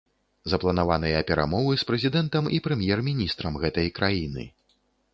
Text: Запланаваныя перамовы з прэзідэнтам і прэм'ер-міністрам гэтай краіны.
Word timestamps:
Запланаваныя 0.53 1.19
перамовы 1.29 1.77
з 1.83 1.87
прэзідэнтам 1.91 2.51
і 2.59 2.63
прэм'ер-міністрам 2.69 3.63
гэтай 3.67 3.97
краіны. 4.01 4.53